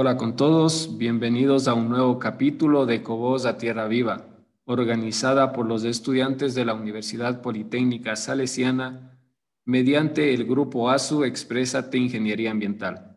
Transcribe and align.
Hola 0.00 0.16
con 0.16 0.36
todos, 0.36 0.96
bienvenidos 0.96 1.66
a 1.66 1.74
un 1.74 1.88
nuevo 1.88 2.20
capítulo 2.20 2.86
de 2.86 3.02
Cobos 3.02 3.46
a 3.46 3.58
Tierra 3.58 3.88
Viva, 3.88 4.26
organizada 4.64 5.52
por 5.52 5.66
los 5.66 5.82
estudiantes 5.82 6.54
de 6.54 6.64
la 6.64 6.74
Universidad 6.74 7.42
Politécnica 7.42 8.14
Salesiana 8.14 9.18
mediante 9.64 10.32
el 10.32 10.44
grupo 10.44 10.88
ASU 10.88 11.24
Exprésate 11.24 11.98
Ingeniería 11.98 12.52
Ambiental. 12.52 13.16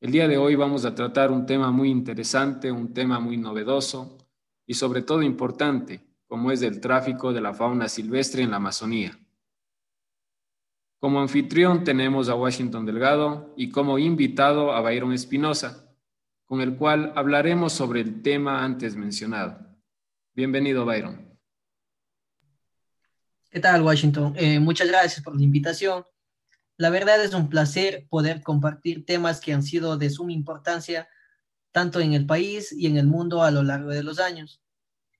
El 0.00 0.12
día 0.12 0.28
de 0.28 0.38
hoy 0.38 0.54
vamos 0.54 0.84
a 0.84 0.94
tratar 0.94 1.32
un 1.32 1.46
tema 1.46 1.72
muy 1.72 1.90
interesante, 1.90 2.70
un 2.70 2.94
tema 2.94 3.18
muy 3.18 3.36
novedoso 3.36 4.16
y 4.68 4.74
sobre 4.74 5.02
todo 5.02 5.20
importante, 5.20 6.00
como 6.28 6.52
es 6.52 6.62
el 6.62 6.80
tráfico 6.80 7.32
de 7.32 7.40
la 7.40 7.54
fauna 7.54 7.88
silvestre 7.88 8.44
en 8.44 8.52
la 8.52 8.58
Amazonía. 8.58 9.18
Como 11.00 11.20
anfitrión 11.20 11.82
tenemos 11.82 12.28
a 12.28 12.36
Washington 12.36 12.86
Delgado 12.86 13.52
y 13.56 13.70
como 13.70 13.98
invitado 13.98 14.72
a 14.72 14.80
Byron 14.80 15.12
Espinosa, 15.12 15.83
con 16.46 16.60
el 16.60 16.76
cual 16.76 17.12
hablaremos 17.16 17.72
sobre 17.72 18.00
el 18.00 18.22
tema 18.22 18.64
antes 18.64 18.96
mencionado. 18.96 19.58
Bienvenido, 20.34 20.84
Byron. 20.84 21.38
¿Qué 23.50 23.60
tal, 23.60 23.82
Washington? 23.82 24.34
Eh, 24.36 24.58
muchas 24.58 24.88
gracias 24.88 25.22
por 25.22 25.36
la 25.36 25.42
invitación. 25.42 26.04
La 26.76 26.90
verdad 26.90 27.22
es 27.22 27.34
un 27.34 27.48
placer 27.48 28.06
poder 28.08 28.42
compartir 28.42 29.06
temas 29.06 29.40
que 29.40 29.52
han 29.52 29.62
sido 29.62 29.96
de 29.96 30.10
suma 30.10 30.32
importancia 30.32 31.08
tanto 31.70 32.00
en 32.00 32.14
el 32.14 32.26
país 32.26 32.72
y 32.72 32.86
en 32.86 32.96
el 32.96 33.06
mundo 33.06 33.42
a 33.42 33.50
lo 33.50 33.62
largo 33.62 33.90
de 33.90 34.02
los 34.02 34.18
años. 34.18 34.60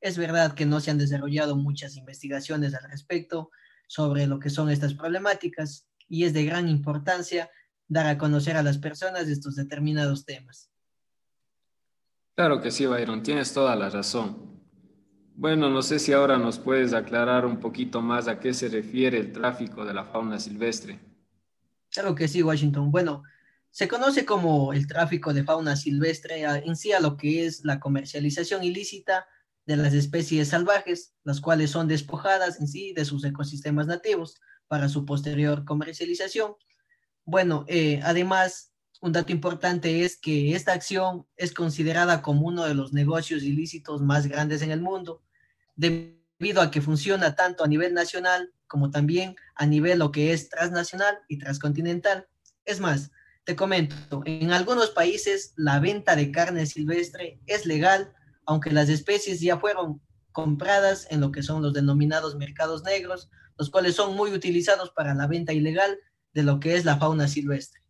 Es 0.00 0.18
verdad 0.18 0.54
que 0.54 0.66
no 0.66 0.80
se 0.80 0.90
han 0.90 0.98
desarrollado 0.98 1.56
muchas 1.56 1.96
investigaciones 1.96 2.74
al 2.74 2.90
respecto 2.90 3.50
sobre 3.86 4.26
lo 4.26 4.38
que 4.40 4.50
son 4.50 4.68
estas 4.68 4.94
problemáticas 4.94 5.86
y 6.08 6.24
es 6.24 6.32
de 6.32 6.44
gran 6.44 6.68
importancia 6.68 7.50
dar 7.88 8.06
a 8.06 8.18
conocer 8.18 8.56
a 8.56 8.62
las 8.62 8.78
personas 8.78 9.28
estos 9.28 9.56
determinados 9.56 10.24
temas. 10.24 10.70
Claro 12.34 12.60
que 12.60 12.70
sí, 12.70 12.86
Byron, 12.86 13.22
tienes 13.22 13.52
toda 13.52 13.76
la 13.76 13.90
razón. 13.90 14.60
Bueno, 15.36 15.70
no 15.70 15.82
sé 15.82 15.98
si 15.98 16.12
ahora 16.12 16.36
nos 16.36 16.58
puedes 16.58 16.92
aclarar 16.92 17.46
un 17.46 17.58
poquito 17.58 18.00
más 18.00 18.28
a 18.28 18.38
qué 18.40 18.52
se 18.54 18.68
refiere 18.68 19.18
el 19.18 19.32
tráfico 19.32 19.84
de 19.84 19.94
la 19.94 20.04
fauna 20.04 20.38
silvestre. 20.38 21.00
Claro 21.90 22.14
que 22.14 22.26
sí, 22.26 22.42
Washington. 22.42 22.90
Bueno, 22.90 23.22
se 23.70 23.88
conoce 23.88 24.24
como 24.24 24.72
el 24.72 24.86
tráfico 24.86 25.32
de 25.32 25.44
fauna 25.44 25.76
silvestre 25.76 26.42
en 26.42 26.76
sí 26.76 26.92
a 26.92 27.00
lo 27.00 27.16
que 27.16 27.46
es 27.46 27.64
la 27.64 27.80
comercialización 27.80 28.64
ilícita 28.64 29.26
de 29.66 29.76
las 29.76 29.94
especies 29.94 30.48
salvajes, 30.48 31.14
las 31.24 31.40
cuales 31.40 31.70
son 31.70 31.88
despojadas 31.88 32.60
en 32.60 32.68
sí 32.68 32.92
de 32.92 33.04
sus 33.04 33.24
ecosistemas 33.24 33.86
nativos 33.86 34.40
para 34.68 34.88
su 34.88 35.04
posterior 35.04 35.64
comercialización. 35.64 36.54
Bueno, 37.24 37.64
eh, 37.68 38.00
además, 38.02 38.73
un 39.04 39.12
dato 39.12 39.32
importante 39.32 40.02
es 40.02 40.16
que 40.16 40.54
esta 40.54 40.72
acción 40.72 41.26
es 41.36 41.52
considerada 41.52 42.22
como 42.22 42.46
uno 42.46 42.64
de 42.64 42.72
los 42.72 42.94
negocios 42.94 43.42
ilícitos 43.42 44.00
más 44.00 44.26
grandes 44.26 44.62
en 44.62 44.70
el 44.70 44.80
mundo, 44.80 45.22
debido 45.76 46.62
a 46.62 46.70
que 46.70 46.80
funciona 46.80 47.34
tanto 47.34 47.64
a 47.64 47.68
nivel 47.68 47.92
nacional 47.92 48.54
como 48.66 48.90
también 48.90 49.36
a 49.56 49.66
nivel 49.66 49.98
lo 49.98 50.10
que 50.10 50.32
es 50.32 50.48
transnacional 50.48 51.18
y 51.28 51.36
transcontinental. 51.36 52.26
Es 52.64 52.80
más, 52.80 53.10
te 53.44 53.54
comento, 53.54 54.22
en 54.24 54.52
algunos 54.52 54.88
países 54.88 55.52
la 55.56 55.80
venta 55.80 56.16
de 56.16 56.32
carne 56.32 56.64
silvestre 56.64 57.38
es 57.44 57.66
legal, 57.66 58.14
aunque 58.46 58.70
las 58.70 58.88
especies 58.88 59.38
ya 59.38 59.58
fueron 59.58 60.00
compradas 60.32 61.06
en 61.10 61.20
lo 61.20 61.30
que 61.30 61.42
son 61.42 61.60
los 61.60 61.74
denominados 61.74 62.36
mercados 62.36 62.84
negros, 62.84 63.28
los 63.58 63.68
cuales 63.68 63.96
son 63.96 64.16
muy 64.16 64.32
utilizados 64.32 64.92
para 64.92 65.12
la 65.12 65.26
venta 65.26 65.52
ilegal 65.52 65.98
de 66.32 66.42
lo 66.42 66.58
que 66.58 66.74
es 66.74 66.86
la 66.86 66.96
fauna 66.96 67.28
silvestre. 67.28 67.83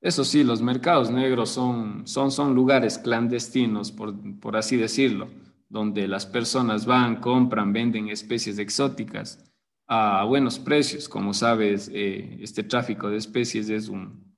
Eso 0.00 0.24
sí, 0.24 0.44
los 0.44 0.62
mercados 0.62 1.10
negros 1.10 1.50
son, 1.50 2.06
son, 2.06 2.30
son 2.30 2.54
lugares 2.54 2.98
clandestinos, 2.98 3.92
por, 3.92 4.14
por 4.40 4.56
así 4.56 4.76
decirlo, 4.76 5.28
donde 5.68 6.08
las 6.08 6.24
personas 6.24 6.86
van, 6.86 7.20
compran, 7.20 7.72
venden 7.72 8.08
especies 8.08 8.58
exóticas 8.58 9.44
a 9.86 10.24
buenos 10.24 10.58
precios. 10.58 11.08
Como 11.08 11.34
sabes, 11.34 11.90
eh, 11.92 12.38
este 12.40 12.62
tráfico 12.62 13.10
de 13.10 13.18
especies 13.18 13.68
es 13.68 13.88
un, 13.88 14.34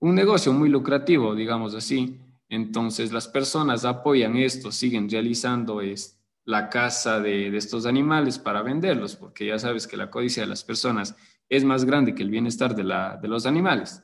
un 0.00 0.14
negocio 0.14 0.52
muy 0.52 0.68
lucrativo, 0.68 1.34
digamos 1.34 1.74
así. 1.74 2.20
Entonces 2.50 3.12
las 3.12 3.28
personas 3.28 3.86
apoyan 3.86 4.36
esto, 4.36 4.70
siguen 4.70 5.08
realizando 5.08 5.80
es, 5.80 6.18
la 6.44 6.68
caza 6.68 7.20
de, 7.20 7.50
de, 7.50 7.56
estos 7.56 7.86
animales 7.86 8.38
para 8.38 8.62
venderlos, 8.62 9.16
porque 9.16 9.46
ya 9.46 9.58
sabes 9.58 9.86
que 9.86 9.96
la 9.96 10.10
codicia 10.10 10.42
de 10.42 10.48
las 10.48 10.64
personas 10.64 11.14
es 11.48 11.64
más 11.64 11.84
grande 11.84 12.14
que 12.14 12.22
el 12.22 12.30
bienestar 12.30 12.74
de, 12.74 12.84
la, 12.84 13.16
de 13.16 13.28
los 13.28 13.46
animales. 13.46 14.02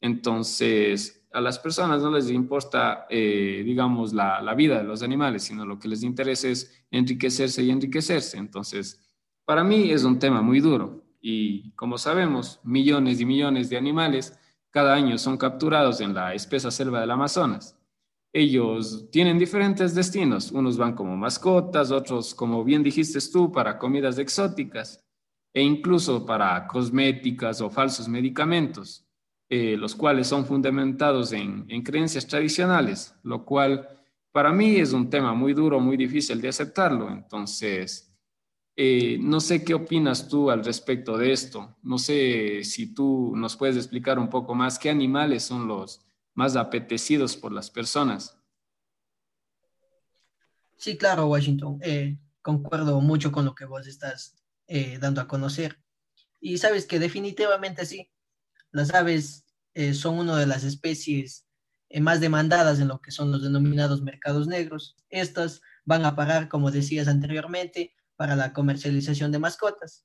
Entonces, 0.00 1.26
a 1.32 1.40
las 1.40 1.58
personas 1.58 2.02
no 2.02 2.10
les 2.10 2.30
importa, 2.30 3.06
eh, 3.10 3.62
digamos, 3.64 4.12
la, 4.12 4.40
la, 4.40 4.54
vida 4.54 4.78
de 4.78 4.84
los 4.84 5.02
animales, 5.02 5.42
sino 5.42 5.66
lo 5.66 5.78
que 5.78 5.88
les 5.88 6.02
interesa 6.02 6.48
es 6.48 6.84
enriquecerse 6.90 7.62
y 7.62 7.70
enriquecerse. 7.70 8.38
Entonces, 8.38 9.00
para 9.44 9.64
mí 9.64 9.90
es 9.90 10.04
un 10.04 10.18
tema 10.18 10.42
muy 10.42 10.60
duro 10.60 11.04
y 11.20 11.72
como 11.72 11.98
sabemos, 11.98 12.60
millones 12.62 13.20
y 13.20 13.26
millones 13.26 13.70
de 13.70 13.76
animales 13.76 14.38
cada 14.70 14.94
año 14.94 15.18
son 15.18 15.36
capturados 15.36 16.00
en 16.00 16.14
la 16.14 16.34
espesa 16.34 16.70
selva 16.70 17.00
del 17.00 17.10
Amazonas. 17.10 17.76
Ellos 18.32 19.08
tienen 19.10 19.38
diferentes 19.38 19.94
destinos, 19.94 20.52
unos 20.52 20.76
van 20.76 20.94
como 20.94 21.16
mascotas, 21.16 21.90
otros, 21.90 22.34
como 22.34 22.62
bien 22.62 22.82
dijiste 22.82 23.18
tú, 23.32 23.50
para 23.50 23.78
comidas 23.78 24.18
exóticas 24.18 25.02
e 25.54 25.62
incluso 25.62 26.26
para 26.26 26.66
cosméticas 26.66 27.62
o 27.62 27.70
falsos 27.70 28.06
medicamentos. 28.06 29.07
Eh, 29.50 29.78
los 29.78 29.94
cuales 29.94 30.26
son 30.26 30.44
fundamentados 30.44 31.32
en, 31.32 31.64
creencias 31.82 32.26
tradicionales, 32.26 33.14
lo 33.22 33.46
cual 33.46 33.88
para 34.30 34.52
mí 34.52 34.76
es 34.76 34.92
un 34.92 35.08
tema 35.08 35.32
muy 35.32 35.54
duro, 35.54 35.80
muy 35.80 35.96
difícil 35.96 36.38
de 36.42 36.48
aceptarlo. 36.48 37.08
Entonces, 37.08 38.14
eh, 38.76 39.16
no 39.18 39.40
sé 39.40 39.64
qué 39.64 39.72
opinas 39.72 40.28
tú 40.28 40.50
al 40.50 40.62
respecto 40.62 41.16
de 41.16 41.32
esto. 41.32 41.78
No 41.82 41.96
sé 41.96 42.62
si 42.62 42.92
tú 42.92 43.32
nos 43.36 43.56
puedes 43.56 43.76
explicar 43.76 44.18
un 44.18 44.28
poco 44.28 44.54
más 44.54 44.78
qué 44.78 44.90
animales 44.90 45.44
son 45.44 45.66
los 45.66 46.04
más 46.34 46.54
apetecidos 46.54 47.34
por 47.34 47.50
las 47.50 47.70
personas. 47.70 48.38
Sí, 50.76 50.98
claro, 50.98 51.26
Washington. 51.26 51.78
Eh, 51.80 52.18
concuerdo 52.42 53.00
mucho 53.00 53.32
con 53.32 53.46
lo 53.46 53.54
que 53.54 53.64
vos 53.64 53.86
estás 53.86 54.34
dando 55.00 55.22
a 55.22 55.26
conocer. 55.26 55.80
Y 56.38 56.58
sabes 56.58 56.84
que 56.84 56.98
definitivamente 56.98 57.86
sí, 57.86 58.10
las 58.72 58.94
aves 58.94 59.44
eh, 59.74 59.94
son 59.94 60.18
una 60.18 60.36
de 60.36 60.46
las 60.46 60.64
especies 60.64 61.46
eh, 61.88 62.00
más 62.00 62.20
demandadas 62.20 62.80
en 62.80 62.88
lo 62.88 63.00
que 63.00 63.10
son 63.10 63.30
los 63.30 63.42
denominados 63.42 64.02
mercados 64.02 64.46
negros. 64.46 64.96
Estas 65.08 65.60
van 65.84 66.04
a 66.04 66.16
pagar, 66.16 66.48
como 66.48 66.70
decías 66.70 67.08
anteriormente, 67.08 67.94
para 68.16 68.36
la 68.36 68.52
comercialización 68.52 69.32
de 69.32 69.38
mascotas. 69.38 70.04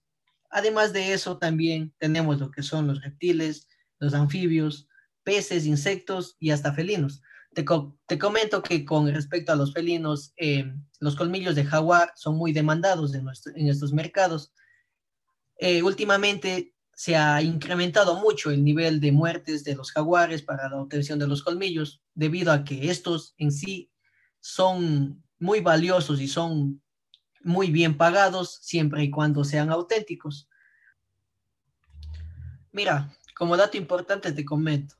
Además 0.49 0.93
de 0.93 1.13
eso, 1.13 1.39
también 1.39 1.93
tenemos 1.97 2.39
lo 2.39 2.51
que 2.51 2.61
son 2.61 2.87
los 2.87 3.01
reptiles, 3.01 3.67
los 3.99 4.13
anfibios, 4.13 4.87
peces, 5.23 5.65
insectos 5.65 6.37
y 6.39 6.51
hasta 6.51 6.73
felinos. 6.73 7.21
Te, 7.55 7.65
comento 8.19 8.63
que 8.63 8.85
con 8.85 9.11
respecto 9.13 9.51
a 9.51 9.55
los 9.55 9.73
felinos, 9.73 10.33
eh, 10.37 10.71
los 10.99 11.15
colmillos 11.15 11.55
de 11.55 11.65
jaguar 11.65 12.11
son 12.15 12.35
muy 12.35 12.51
demandados 12.51 13.13
en, 13.13 13.25
en 13.55 13.67
estos 13.67 13.93
mercados. 13.93 14.53
últimamente 15.83 16.72
se 16.95 17.15
ha 17.15 17.41
incrementado 17.41 18.19
mucho 18.19 18.51
el 18.51 18.63
nivel 18.63 18.99
de 18.99 19.11
muertes 19.11 19.63
de 19.63 19.75
los 19.75 19.91
jaguares 19.91 20.41
para 20.41 20.69
la 20.69 20.77
obtención 20.77 21.17
de 21.19 21.27
los 21.27 21.43
colmillos, 21.43 22.03
debido 22.13 22.51
a 22.51 22.63
que 22.63 22.89
estos 22.89 23.33
en 23.37 23.51
sí 23.51 23.91
son 24.39 25.23
muy 25.39 25.59
valiosos 25.59 26.21
y 26.21 26.27
son 26.27 26.81
muy 27.41 27.71
bien 27.71 27.97
pagados 27.97 28.59
siempre 28.61 29.03
y 29.03 29.09
cuando 29.09 29.43
sean 29.43 29.69
auténticos. 29.69 30.47
Mira, 32.71 33.15
como 33.35 33.57
dato 33.57 33.77
importante 33.77 34.31
te 34.31 34.45
comento, 34.45 34.95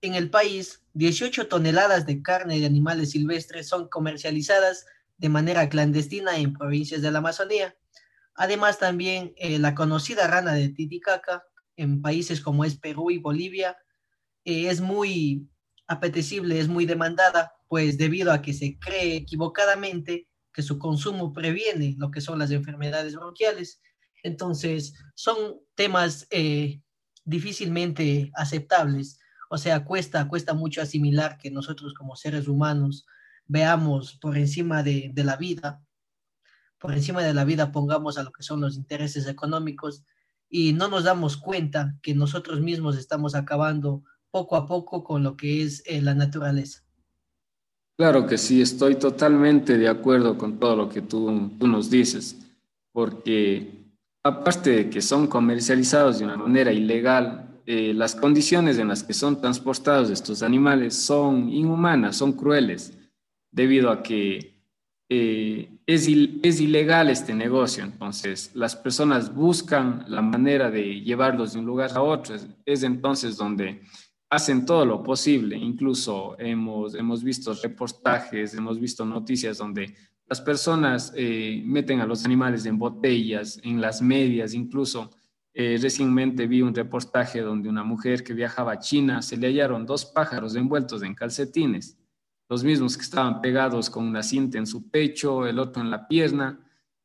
en 0.00 0.14
el 0.14 0.30
país 0.30 0.82
18 0.94 1.48
toneladas 1.48 2.06
de 2.06 2.22
carne 2.22 2.58
de 2.58 2.66
animales 2.66 3.12
silvestres 3.12 3.68
son 3.68 3.88
comercializadas 3.88 4.86
de 5.16 5.28
manera 5.28 5.68
clandestina 5.68 6.36
en 6.36 6.52
provincias 6.52 7.00
de 7.02 7.10
la 7.10 7.18
Amazonía 7.18 7.76
Además, 8.36 8.78
también 8.78 9.32
eh, 9.36 9.58
la 9.58 9.74
conocida 9.74 10.26
rana 10.26 10.52
de 10.54 10.68
Titicaca 10.68 11.44
en 11.76 12.02
países 12.02 12.40
como 12.40 12.64
es 12.64 12.76
Perú 12.76 13.10
y 13.10 13.18
Bolivia 13.18 13.76
eh, 14.44 14.68
es 14.68 14.80
muy 14.80 15.48
apetecible, 15.86 16.58
es 16.58 16.68
muy 16.68 16.86
demandada, 16.86 17.52
pues 17.68 17.98
debido 17.98 18.32
a 18.32 18.42
que 18.42 18.52
se 18.52 18.78
cree 18.78 19.16
equivocadamente 19.16 20.28
que 20.52 20.62
su 20.62 20.78
consumo 20.78 21.32
previene 21.32 21.94
lo 21.98 22.10
que 22.10 22.20
son 22.20 22.38
las 22.38 22.50
enfermedades 22.50 23.16
bronquiales. 23.16 23.80
Entonces, 24.22 24.94
son 25.14 25.60
temas 25.74 26.26
eh, 26.30 26.80
difícilmente 27.24 28.30
aceptables. 28.34 29.18
O 29.50 29.58
sea, 29.58 29.84
cuesta, 29.84 30.26
cuesta 30.28 30.54
mucho 30.54 30.80
asimilar 30.80 31.38
que 31.38 31.50
nosotros 31.50 31.92
como 31.94 32.16
seres 32.16 32.48
humanos 32.48 33.04
veamos 33.46 34.16
por 34.20 34.38
encima 34.38 34.82
de, 34.82 35.10
de 35.12 35.24
la 35.24 35.36
vida 35.36 35.84
por 36.84 36.92
encima 36.92 37.22
de 37.22 37.32
la 37.32 37.46
vida 37.46 37.72
pongamos 37.72 38.18
a 38.18 38.24
lo 38.24 38.30
que 38.30 38.42
son 38.42 38.60
los 38.60 38.76
intereses 38.76 39.26
económicos 39.26 40.04
y 40.50 40.74
no 40.74 40.86
nos 40.86 41.04
damos 41.04 41.38
cuenta 41.38 41.96
que 42.02 42.14
nosotros 42.14 42.60
mismos 42.60 42.98
estamos 42.98 43.34
acabando 43.34 44.02
poco 44.30 44.54
a 44.54 44.66
poco 44.66 45.02
con 45.02 45.22
lo 45.22 45.34
que 45.34 45.62
es 45.62 45.82
eh, 45.86 46.02
la 46.02 46.14
naturaleza. 46.14 46.84
Claro 47.96 48.26
que 48.26 48.36
sí, 48.36 48.60
estoy 48.60 48.96
totalmente 48.96 49.78
de 49.78 49.88
acuerdo 49.88 50.36
con 50.36 50.58
todo 50.58 50.76
lo 50.76 50.90
que 50.90 51.00
tú, 51.00 51.52
tú 51.58 51.66
nos 51.66 51.88
dices, 51.88 52.36
porque 52.92 53.86
aparte 54.22 54.68
de 54.68 54.90
que 54.90 55.00
son 55.00 55.26
comercializados 55.26 56.18
de 56.18 56.26
una 56.26 56.36
manera 56.36 56.70
ilegal, 56.70 57.62
eh, 57.64 57.94
las 57.94 58.14
condiciones 58.14 58.76
en 58.76 58.88
las 58.88 59.02
que 59.02 59.14
son 59.14 59.40
transportados 59.40 60.10
estos 60.10 60.42
animales 60.42 60.94
son 60.94 61.48
inhumanas, 61.48 62.16
son 62.16 62.34
crueles, 62.34 62.92
debido 63.50 63.90
a 63.90 64.02
que 64.02 64.53
eh, 65.08 65.70
es, 65.86 66.08
es, 66.42 66.60
ilegal 66.60 67.10
este 67.10 67.34
negocio. 67.34 67.84
Entonces, 67.84 68.50
las 68.54 68.74
personas 68.74 69.34
buscan 69.34 70.04
la 70.08 70.22
manera 70.22 70.70
de 70.70 71.00
llevarlos 71.00 71.52
de 71.52 71.58
un 71.58 71.66
lugar 71.66 71.90
a 71.94 72.02
otro. 72.02 72.34
Es, 72.64 72.82
entonces 72.82 73.36
donde 73.36 73.82
hacen 74.30 74.64
todo 74.64 74.84
lo 74.86 75.02
posible. 75.02 75.56
Incluso 75.56 76.36
hemos, 76.38 76.94
hemos 76.94 77.22
visto 77.22 77.54
reportajes, 77.54 78.54
hemos 78.54 78.80
visto 78.80 79.04
noticias 79.04 79.58
donde 79.58 79.94
las 80.26 80.40
personas 80.40 81.12
eh, 81.14 81.62
meten 81.66 82.00
a 82.00 82.06
los 82.06 82.24
animales 82.24 82.64
en 82.64 82.78
botellas, 82.78 83.60
en 83.62 83.80
las 83.80 84.00
medias, 84.00 84.54
incluso 84.54 85.10
eh, 85.52 85.78
recientemente 85.80 86.48
vi 86.48 86.62
un 86.62 86.74
reportaje 86.74 87.40
donde 87.40 87.68
una 87.68 87.84
mujer 87.84 88.24
que 88.24 88.32
viajaba 88.32 88.72
a 88.72 88.78
China 88.80 89.22
se 89.22 89.36
le 89.36 89.46
hallaron 89.46 89.86
dos 89.86 90.04
pájaros 90.04 90.56
envueltos 90.56 91.02
en 91.02 91.14
calcetines, 91.14 91.96
los 92.48 92.64
mismos 92.64 92.96
que 92.96 93.02
estaban 93.02 93.40
pegados 93.40 93.90
con 93.90 94.06
una 94.06 94.22
cinta 94.22 94.58
en 94.58 94.66
su 94.66 94.90
pecho, 94.90 95.46
el 95.46 95.58
otro 95.58 95.82
en 95.82 95.90
la 95.90 96.06
pierna, 96.06 96.60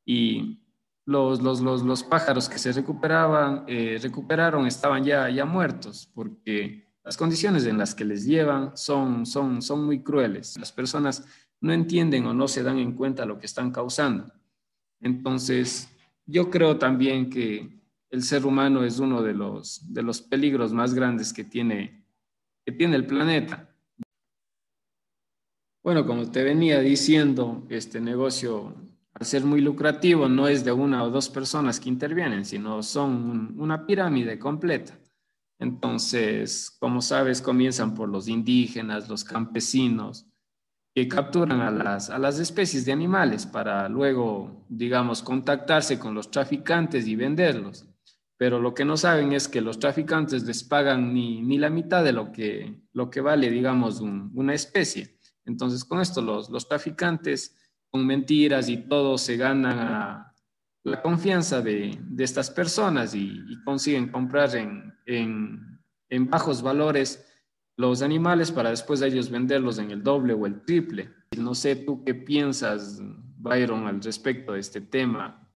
y 0.06 0.60
los, 1.06 1.42
los, 1.42 1.62
los, 1.62 1.84
los 1.84 2.04
pájaros 2.04 2.50
que 2.50 2.60
se 2.60 2.72
recuperaban, 2.72 3.64
eh, 3.68 4.00
recuperaron 4.02 4.68
estaban 4.68 5.04
ya, 5.04 5.30
ya 5.30 5.46
muertos, 5.46 6.10
porque 6.14 6.88
las 7.04 7.18
condiciones 7.18 7.66
en 7.66 7.78
las 7.78 7.96
que 7.96 8.06
les 8.06 8.26
llevan 8.26 8.76
son, 8.76 9.26
son, 9.26 9.62
son 9.62 9.86
muy 9.86 10.04
crueles. 10.04 10.58
Las 10.60 10.72
personas 10.72 11.26
no 11.62 11.74
entienden 11.74 12.26
o 12.26 12.34
no 12.34 12.48
se 12.48 12.64
dan 12.64 12.78
en 12.78 12.94
cuenta 12.94 13.26
lo 13.26 13.40
que 13.40 13.46
están 13.46 13.72
causando. 13.72 14.32
Entonces, 15.02 15.90
yo 16.26 16.50
creo 16.50 16.78
también 16.78 17.30
que 17.30 17.82
el 18.10 18.24
ser 18.24 18.46
humano 18.46 18.84
es 18.84 19.00
uno 19.00 19.22
de 19.22 19.34
los, 19.34 19.82
de 19.92 20.04
los 20.04 20.22
peligros 20.22 20.74
más 20.74 20.94
grandes 20.94 21.34
que 21.34 21.44
tiene, 21.44 22.06
que 22.66 22.72
tiene 22.72 22.96
el 22.96 23.06
planeta. 23.06 23.69
Bueno, 25.90 26.06
como 26.06 26.30
te 26.30 26.44
venía 26.44 26.82
diciendo, 26.82 27.66
este 27.68 28.00
negocio, 28.00 28.76
al 29.12 29.26
ser 29.26 29.44
muy 29.44 29.60
lucrativo, 29.60 30.30
no 30.30 30.48
es 30.48 30.64
de 30.64 30.72
una 30.72 31.04
o 31.04 31.10
dos 31.10 31.30
personas 31.30 31.80
que 31.80 31.90
intervienen, 31.90 32.46
sino 32.46 32.84
son 32.84 33.56
una 33.58 33.88
pirámide 33.88 34.38
completa. 34.38 35.00
Entonces, 35.58 36.78
como 36.80 37.02
sabes, 37.02 37.42
comienzan 37.42 37.96
por 37.96 38.08
los 38.08 38.28
indígenas, 38.28 39.10
los 39.10 39.24
campesinos, 39.24 40.28
que 40.94 41.08
capturan 41.08 41.60
a 41.62 41.72
las, 41.72 42.12
a 42.12 42.20
las 42.20 42.38
especies 42.38 42.86
de 42.86 42.92
animales 42.92 43.48
para 43.48 43.90
luego, 43.90 44.68
digamos, 44.70 45.24
contactarse 45.24 45.98
con 45.98 46.14
los 46.14 46.30
traficantes 46.30 47.08
y 47.08 47.16
venderlos 47.16 47.90
pero 48.40 48.62
lo 48.62 48.74
que 48.74 48.86
no 48.86 48.96
saben 48.96 49.34
es 49.34 49.50
que 49.50 49.60
los 49.60 49.80
traficantes 49.80 50.44
les 50.44 50.64
pagan 50.64 51.14
ni, 51.14 51.42
ni 51.42 51.58
la 51.58 51.70
mitad 51.70 52.06
de 52.06 52.14
lo 52.14 52.32
que, 52.32 52.84
lo 52.94 53.10
que 53.10 53.20
vale, 53.20 53.50
digamos, 53.50 54.00
una 54.00 54.54
especie. 54.54 55.19
Entonces, 55.50 55.84
con 55.84 56.00
esto 56.00 56.22
los, 56.22 56.50
los 56.50 56.68
traficantes, 56.68 57.56
con 57.90 58.06
mentiras 58.06 58.70
y 58.70 58.78
todo, 58.78 59.18
se 59.18 59.36
ganan 59.36 60.26
la 60.84 61.02
confianza 61.02 61.62
de, 61.62 61.98
de 62.02 62.24
estas 62.24 62.50
personas 62.50 63.14
y, 63.16 63.44
consiguen 63.66 64.12
comprar 64.12 64.56
en, 64.56 64.94
en, 65.06 66.30
bajos 66.30 66.62
valores 66.62 67.26
los 67.76 68.02
animales 68.02 68.52
para 68.52 68.70
después 68.70 69.02
ellos 69.02 69.30
venderlos 69.30 69.80
en 69.80 69.92
el 69.92 70.04
doble 70.04 70.34
o 70.34 70.46
el 70.46 70.64
triple. 70.66 71.12
No 71.38 71.56
sé 71.56 71.76
tú 71.76 72.04
qué 72.04 72.14
piensas, 72.14 73.00
Byron, 73.38 73.88
al 73.88 74.02
respecto 74.02 74.54
de 74.54 74.60
este 74.60 74.82
tema. 74.82 75.52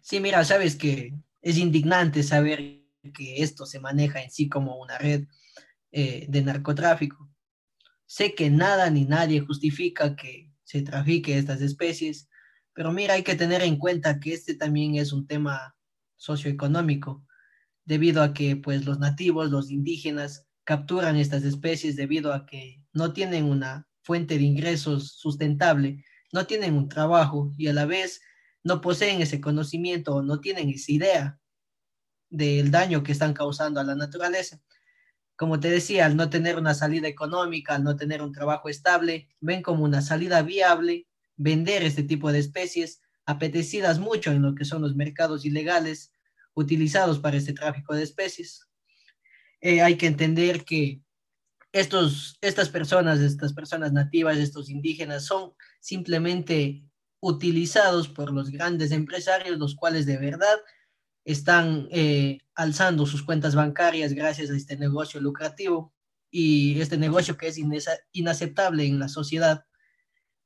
Sí, 0.00 0.20
mira, 0.20 0.44
sabes 0.44 0.76
que 0.76 1.14
es 1.42 1.58
indignante 1.58 2.22
saber 2.22 2.84
que 3.12 3.42
esto 3.42 3.66
se 3.66 3.80
maneja 3.80 4.22
en 4.22 4.30
sí 4.30 4.48
como 4.48 4.80
una 4.80 4.98
red 4.98 5.26
eh, 5.92 6.26
de 6.28 6.42
narcotráfico. 6.42 7.25
Sé 8.06 8.34
que 8.34 8.50
nada 8.50 8.88
ni 8.90 9.04
nadie 9.04 9.40
justifica 9.40 10.16
que 10.16 10.52
se 10.64 10.82
trafique 10.82 11.38
estas 11.38 11.60
especies, 11.60 12.28
pero 12.72 12.92
mira, 12.92 13.14
hay 13.14 13.22
que 13.22 13.34
tener 13.34 13.62
en 13.62 13.78
cuenta 13.78 14.20
que 14.20 14.32
este 14.32 14.54
también 14.54 14.96
es 14.96 15.12
un 15.12 15.26
tema 15.26 15.76
socioeconómico, 16.16 17.24
debido 17.84 18.22
a 18.22 18.32
que 18.32 18.56
pues 18.56 18.84
los 18.84 18.98
nativos, 18.98 19.50
los 19.50 19.70
indígenas, 19.70 20.46
capturan 20.64 21.16
estas 21.16 21.44
especies 21.44 21.94
debido 21.94 22.32
a 22.32 22.44
que 22.44 22.84
no 22.92 23.12
tienen 23.12 23.44
una 23.44 23.88
fuente 24.02 24.36
de 24.36 24.44
ingresos 24.44 25.12
sustentable, 25.12 26.04
no 26.32 26.46
tienen 26.46 26.74
un 26.74 26.88
trabajo 26.88 27.52
y 27.56 27.68
a 27.68 27.72
la 27.72 27.86
vez 27.86 28.20
no 28.64 28.80
poseen 28.80 29.22
ese 29.22 29.40
conocimiento 29.40 30.16
o 30.16 30.22
no 30.22 30.40
tienen 30.40 30.68
esa 30.70 30.92
idea 30.92 31.40
del 32.28 32.70
daño 32.72 33.04
que 33.04 33.12
están 33.12 33.32
causando 33.32 33.78
a 33.78 33.84
la 33.84 33.94
naturaleza. 33.94 34.60
Como 35.36 35.60
te 35.60 35.70
decía, 35.70 36.06
al 36.06 36.16
no 36.16 36.30
tener 36.30 36.56
una 36.56 36.74
salida 36.74 37.08
económica, 37.08 37.74
al 37.74 37.84
no 37.84 37.96
tener 37.96 38.22
un 38.22 38.32
trabajo 38.32 38.68
estable, 38.68 39.28
ven 39.40 39.62
como 39.62 39.84
una 39.84 40.02
salida 40.02 40.42
viable 40.42 41.06
vender 41.36 41.82
este 41.82 42.02
tipo 42.02 42.32
de 42.32 42.38
especies 42.38 43.02
apetecidas 43.26 43.98
mucho 43.98 44.30
en 44.30 44.42
lo 44.42 44.54
que 44.54 44.64
son 44.64 44.82
los 44.82 44.96
mercados 44.96 45.44
ilegales 45.44 46.12
utilizados 46.54 47.18
para 47.18 47.36
este 47.36 47.52
tráfico 47.52 47.94
de 47.94 48.02
especies. 48.02 48.66
Eh, 49.60 49.82
hay 49.82 49.96
que 49.96 50.06
entender 50.06 50.64
que 50.64 51.02
estos, 51.72 52.38
estas 52.40 52.70
personas, 52.70 53.20
estas 53.20 53.52
personas 53.52 53.92
nativas, 53.92 54.38
estos 54.38 54.70
indígenas, 54.70 55.26
son 55.26 55.52
simplemente 55.80 56.82
utilizados 57.20 58.08
por 58.08 58.32
los 58.32 58.50
grandes 58.50 58.92
empresarios, 58.92 59.58
los 59.58 59.74
cuales 59.74 60.06
de 60.06 60.16
verdad 60.16 60.56
están 61.26 61.88
eh, 61.90 62.38
alzando 62.54 63.04
sus 63.04 63.24
cuentas 63.24 63.56
bancarias 63.56 64.12
gracias 64.12 64.48
a 64.48 64.56
este 64.56 64.76
negocio 64.76 65.20
lucrativo 65.20 65.92
y 66.30 66.80
este 66.80 66.96
negocio 66.96 67.36
que 67.36 67.48
es 67.48 67.58
inaceptable 68.12 68.86
en 68.86 69.00
la 69.00 69.08
sociedad. 69.08 69.66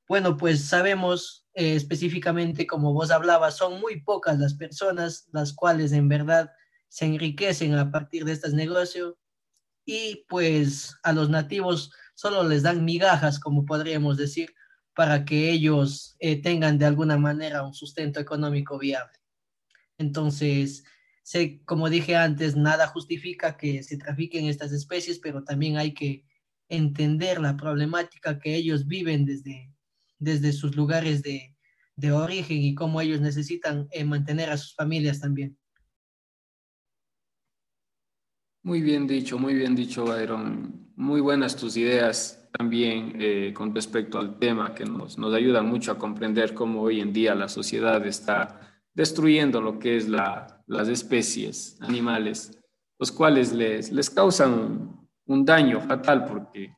Bueno, 0.08 0.38
pues 0.38 0.64
sabemos 0.64 1.46
eh, 1.52 1.74
específicamente, 1.74 2.66
como 2.66 2.94
vos 2.94 3.10
hablabas, 3.10 3.58
son 3.58 3.78
muy 3.78 4.00
pocas 4.00 4.38
las 4.38 4.54
personas 4.54 5.28
las 5.32 5.52
cuales 5.52 5.92
en 5.92 6.08
verdad 6.08 6.50
se 6.88 7.04
enriquecen 7.04 7.75
a 7.75 7.90
partir 7.92 8.25
de 8.25 8.32
estos 8.32 8.54
negocios 8.54 9.16
y 9.84 10.25
pues 10.28 10.96
a 11.02 11.12
los 11.12 11.28
nativos 11.28 11.92
solo 12.14 12.42
les 12.42 12.62
dan 12.62 12.87
migajas, 12.87 13.38
como 13.38 13.66
podríamos 13.66 14.16
decir, 14.16 14.54
para 14.94 15.26
que 15.26 15.50
ellos 15.50 16.16
eh, 16.20 16.40
tengan 16.40 16.78
de 16.78 16.87
alguna 16.87 17.18
manera 17.18 17.64
un 17.64 17.75
sustento 17.75 18.18
económico 18.18 18.78
viable. 18.78 19.19
Entonces, 20.00 20.85
sé, 21.23 21.62
como 21.66 21.90
dije 21.90 22.16
antes, 22.16 22.57
nada 22.57 22.87
justifica 22.87 23.59
que 23.59 23.83
se 23.83 23.99
trafiquen 23.99 24.47
estas 24.47 24.73
especies, 24.73 25.19
pero 25.19 25.45
también 25.45 25.76
hay 25.76 25.92
que 25.92 26.25
entender 26.71 27.38
la 27.38 27.57
problemática 27.57 28.38
que 28.38 28.54
ellos 28.54 28.87
viven 28.87 29.26
desde, 29.26 29.75
desde 30.19 30.52
sus 30.52 30.75
lugares 30.75 31.23
de, 31.23 31.54
de 31.97 32.12
origen 32.12 32.59
y 32.62 32.75
cómo 32.75 33.00
ellos 33.02 33.21
necesitan 33.21 33.88
eh, 33.90 34.04
mantener 34.04 34.49
a 34.49 34.57
sus 34.57 34.75
familias 34.75 35.21
también. 35.21 35.59
Muy 38.62 38.80
bien 38.80 39.07
dicho, 39.07 39.38
muy 39.38 39.54
bien 39.54 39.75
dicho, 39.75 40.04
Byron. 40.04 40.92
Muy 40.97 41.21
buenas 41.21 41.57
tus 41.57 41.76
ideas 41.76 42.49
también 42.52 43.16
eh, 43.19 43.52
con 43.54 43.75
respecto 43.75 44.19
al 44.19 44.38
tema 44.38 44.75
que 44.75 44.85
nos, 44.85 45.19
nos 45.19 45.35
ayuda 45.35 45.62
mucho 45.62 45.92
a 45.92 45.99
comprender 45.99 46.54
cómo 46.54 46.83
hoy 46.83 47.00
en 47.00 47.12
día 47.12 47.35
la 47.35 47.49
sociedad 47.49 48.07
está 48.07 48.69
destruyendo 48.94 49.61
lo 49.61 49.78
que 49.78 49.97
es 49.97 50.09
la, 50.09 50.62
las 50.66 50.88
especies 50.88 51.76
animales, 51.80 52.59
los 52.99 53.12
cuales 53.12 53.52
les, 53.52 53.92
les 53.92 54.11
causan 54.11 55.09
un 55.26 55.44
daño 55.44 55.80
fatal 55.80 56.25
porque 56.26 56.75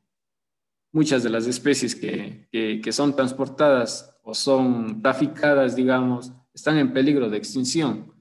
muchas 0.91 1.23
de 1.23 1.29
las 1.29 1.47
especies 1.47 1.95
que, 1.95 2.47
que, 2.51 2.79
que 2.81 2.91
son 2.91 3.15
transportadas 3.15 4.17
o 4.23 4.33
son 4.33 5.01
traficadas, 5.01 5.75
digamos, 5.75 6.31
están 6.53 6.77
en 6.77 6.93
peligro 6.93 7.29
de 7.29 7.37
extinción. 7.37 8.13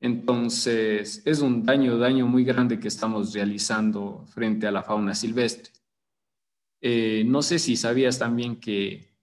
Entonces, 0.00 1.22
es 1.24 1.40
un 1.40 1.64
daño, 1.64 1.96
daño 1.96 2.26
muy 2.26 2.44
grande 2.44 2.78
que 2.78 2.88
estamos 2.88 3.32
realizando 3.32 4.24
frente 4.28 4.66
a 4.66 4.70
la 4.70 4.82
fauna 4.82 5.14
silvestre. 5.14 5.72
Eh, 6.82 7.24
no 7.26 7.40
sé 7.40 7.58
si 7.58 7.76
sabías 7.76 8.18
también 8.18 8.56
que, 8.56 9.16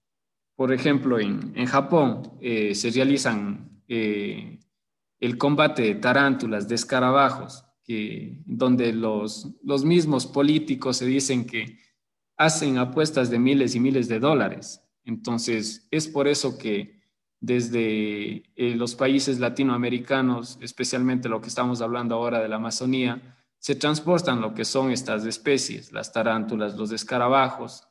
por 0.55 0.73
ejemplo, 0.73 1.19
en, 1.19 1.65
Japón 1.67 2.23
eh, 2.41 2.73
se 2.73 2.89
realizan 2.89 3.70
eh, 3.93 4.57
el 5.19 5.37
combate 5.37 5.81
de 5.81 5.95
tarántulas, 5.95 6.69
de 6.69 6.75
escarabajos, 6.75 7.65
que, 7.83 8.41
donde 8.45 8.93
los, 8.93 9.49
los 9.61 9.83
mismos 9.83 10.25
políticos 10.25 10.95
se 10.95 11.05
dicen 11.05 11.45
que 11.45 11.77
hacen 12.37 12.77
apuestas 12.77 13.29
de 13.29 13.37
miles 13.37 13.75
y 13.75 13.81
miles 13.81 14.07
de 14.07 14.21
dólares. 14.21 14.81
Entonces, 15.03 15.89
es 15.91 16.07
por 16.07 16.29
eso 16.29 16.57
que 16.57 17.01
desde 17.41 18.43
los 18.55 18.95
países 18.95 19.39
latinoamericanos, 19.39 20.57
especialmente 20.61 21.27
lo 21.27 21.41
que 21.41 21.49
estamos 21.49 21.81
hablando 21.81 22.15
ahora 22.15 22.39
de 22.39 22.47
la 22.47 22.55
Amazonía, 22.55 23.35
se 23.59 23.75
transportan 23.75 24.39
lo 24.39 24.53
que 24.53 24.63
son 24.63 24.89
estas 24.89 25.25
especies, 25.25 25.91
las 25.91 26.13
tarántulas, 26.13 26.77
los 26.77 26.93
escarabajos, 26.93 27.83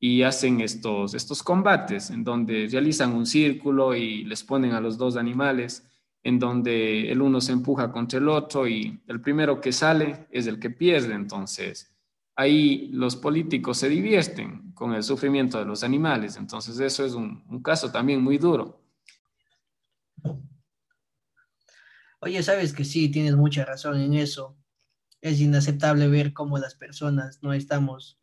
y 0.00 0.22
hacen 0.22 0.60
estos, 0.60 1.14
estos 1.14 1.42
combates 1.42 2.10
en 2.10 2.22
donde 2.22 2.68
realizan 2.70 3.14
un 3.14 3.26
círculo 3.26 3.94
y 3.96 4.24
les 4.24 4.44
ponen 4.44 4.72
a 4.72 4.80
los 4.80 4.96
dos 4.96 5.16
animales, 5.16 5.84
en 6.22 6.38
donde 6.38 7.10
el 7.10 7.20
uno 7.20 7.40
se 7.40 7.52
empuja 7.52 7.90
contra 7.90 8.18
el 8.18 8.28
otro 8.28 8.68
y 8.68 9.00
el 9.08 9.20
primero 9.20 9.60
que 9.60 9.72
sale 9.72 10.26
es 10.30 10.46
el 10.46 10.60
que 10.60 10.70
pierde. 10.70 11.14
Entonces, 11.14 11.92
ahí 12.36 12.88
los 12.92 13.16
políticos 13.16 13.78
se 13.78 13.88
divierten 13.88 14.72
con 14.72 14.94
el 14.94 15.02
sufrimiento 15.02 15.58
de 15.58 15.64
los 15.64 15.82
animales. 15.82 16.36
Entonces, 16.36 16.78
eso 16.78 17.04
es 17.04 17.14
un, 17.14 17.44
un 17.48 17.62
caso 17.62 17.90
también 17.90 18.22
muy 18.22 18.38
duro. 18.38 18.80
Oye, 22.20 22.42
sabes 22.42 22.72
que 22.72 22.84
sí, 22.84 23.08
tienes 23.08 23.36
mucha 23.36 23.64
razón 23.64 24.00
en 24.00 24.14
eso. 24.14 24.56
Es 25.20 25.40
inaceptable 25.40 26.08
ver 26.08 26.32
cómo 26.32 26.58
las 26.58 26.74
personas 26.74 27.42
no 27.42 27.52
estamos 27.52 28.18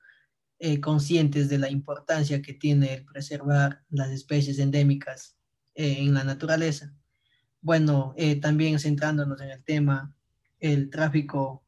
eh, 0.58 0.80
conscientes 0.80 1.50
de 1.50 1.58
la 1.58 1.70
importancia 1.70 2.42
que 2.42 2.54
tiene 2.54 2.94
el 2.94 3.06
preservar 3.06 3.84
las 3.90 4.10
especies 4.10 4.58
endémicas 4.58 5.36
eh, 5.74 5.98
en 6.00 6.14
la 6.14 6.24
naturaleza. 6.24 6.96
Bueno, 7.60 8.14
eh, 8.16 8.38
también 8.38 8.80
centrándonos 8.80 9.42
en 9.42 9.50
el 9.50 9.64
tema, 9.66 10.16
el 10.62 10.90
tráfico 10.90 11.66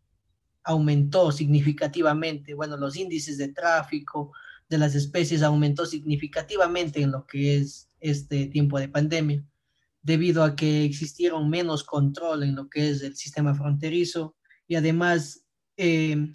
aumentó 0.63 1.33
significativamente. 1.33 2.53
Bueno, 2.53 2.77
los 2.77 2.95
índices 2.95 3.37
de 3.37 3.49
tráfico 3.49 4.31
de 4.69 4.77
las 4.77 4.95
especies 4.95 5.43
aumentó 5.43 5.85
significativamente 5.85 7.01
en 7.01 7.11
lo 7.11 7.27
que 7.27 7.57
es 7.57 7.89
este 7.99 8.45
tiempo 8.47 8.79
de 8.79 8.87
pandemia, 8.87 9.43
debido 10.01 10.45
a 10.45 10.55
que 10.55 10.85
existieron 10.85 11.49
menos 11.49 11.83
control 11.83 12.43
en 12.43 12.55
lo 12.55 12.69
que 12.69 12.89
es 12.89 13.01
el 13.01 13.17
sistema 13.17 13.53
fronterizo 13.53 14.37
y 14.65 14.75
además 14.75 15.43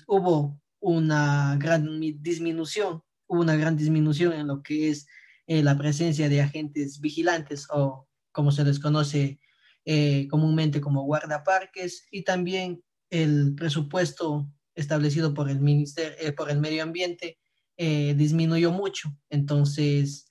hubo 0.07 0.62
una 0.83 1.57
gran 1.59 2.01
disminución, 2.21 3.03
una 3.29 3.55
gran 3.57 3.77
disminución 3.77 4.33
en 4.33 4.49
lo 4.49 4.63
que 4.63 4.91
es 4.91 5.07
eh, 5.47 5.63
la 5.63 5.79
presencia 5.79 6.29
de 6.29 6.43
agentes 6.43 7.01
vigilantes 7.01 7.69
o 7.71 8.09
como 8.33 8.51
se 8.51 8.65
les 8.65 8.81
conoce 8.81 9.39
eh, 9.85 10.27
comúnmente 10.29 10.81
como 10.81 11.05
guardaparques 11.05 12.07
y 12.11 12.23
también 12.25 12.83
el 13.11 13.55
presupuesto 13.55 14.51
establecido 14.75 15.35
por 15.35 15.49
el 15.49 15.61
ministerio, 15.61 16.17
eh, 16.19 16.33
por 16.33 16.51
el 16.51 16.61
medio 16.61 16.83
ambiente 16.83 17.39
disminuyó 17.75 18.71
mucho. 18.71 19.09
Entonces, 19.29 20.31